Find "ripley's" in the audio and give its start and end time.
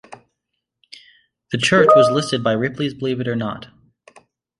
2.53-2.95